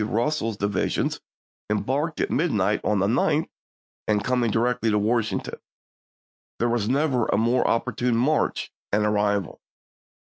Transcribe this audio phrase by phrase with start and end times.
[0.03, 1.21] Russell's divisions,
[1.69, 3.47] embarking at midnight of the 9th
[4.07, 5.59] and coming directly to Washington.
[6.57, 9.61] There was never a more opportune march and arrival.